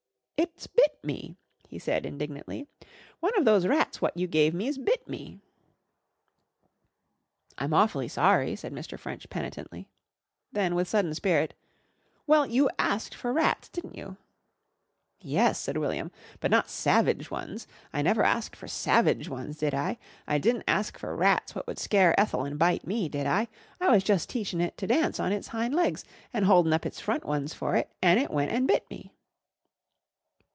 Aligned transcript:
"It's 0.53 0.65
bit 0.65 0.97
me," 1.03 1.37
he 1.67 1.77
said 1.77 2.03
indignantly. 2.03 2.65
"One 3.19 3.35
of 3.37 3.45
those 3.45 3.67
rats 3.67 4.01
what 4.01 4.17
you 4.17 4.25
gave 4.25 4.55
me's 4.55 4.79
bit 4.79 5.07
me." 5.07 5.39
"I'm 7.59 7.75
awfully 7.75 8.07
sorry," 8.07 8.55
said 8.55 8.73
Mr. 8.73 8.97
French 8.99 9.29
penitently. 9.29 9.87
Then, 10.51 10.73
with 10.73 10.87
sudden 10.87 11.13
spirit, 11.13 11.53
"Well, 12.25 12.47
you 12.47 12.71
asked 12.79 13.13
for 13.13 13.31
rats, 13.31 13.69
didn't 13.69 13.95
you?" 13.95 14.17
"Yes," 15.19 15.59
said 15.59 15.77
William. 15.77 16.09
"But 16.39 16.49
not 16.51 16.71
savage 16.71 17.29
ones. 17.29 17.67
I 17.93 18.01
never 18.01 18.23
asked 18.23 18.55
for 18.55 18.67
savage 18.67 19.29
ones, 19.29 19.57
did 19.59 19.75
I? 19.75 19.99
I 20.27 20.39
di'n't 20.39 20.63
ask 20.67 20.97
for 20.97 21.15
rats 21.15 21.53
what 21.53 21.67
would 21.67 21.77
scare 21.77 22.19
Ethel 22.19 22.45
and 22.45 22.57
bite 22.57 22.87
me, 22.87 23.07
did 23.09 23.27
I? 23.27 23.47
I 23.79 23.89
was 23.91 24.03
jus' 24.03 24.25
teaching 24.25 24.59
it 24.59 24.75
to 24.77 24.87
dance 24.87 25.19
on 25.19 25.31
its 25.31 25.49
hind 25.49 25.75
legs 25.75 26.03
an' 26.33 26.43
holding 26.43 26.73
up 26.73 26.83
its 26.85 26.99
front 26.99 27.25
ones 27.25 27.53
for 27.53 27.75
it 27.75 27.91
an' 28.01 28.17
it 28.17 28.31
went 28.31 28.51
an' 28.51 28.65
bit 28.65 28.89
me." 28.89 29.13